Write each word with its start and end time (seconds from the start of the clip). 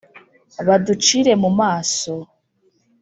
baducire 0.67 1.33
mu 1.41 1.49
maso 1.59 2.13